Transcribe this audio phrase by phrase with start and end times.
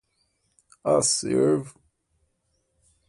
[0.93, 1.75] acervo